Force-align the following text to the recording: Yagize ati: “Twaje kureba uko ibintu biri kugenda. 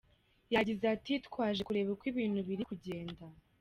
Yagize 0.53 0.83
ati: 0.95 1.13
“Twaje 1.27 1.61
kureba 1.67 1.89
uko 1.95 2.05
ibintu 2.11 2.39
biri 2.47 2.63
kugenda. 2.69 3.23